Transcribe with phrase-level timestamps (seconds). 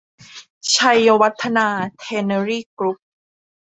[0.75, 1.67] ชัยวัฒนา
[1.97, 2.97] แทนเนอรี่ กรุ๊ป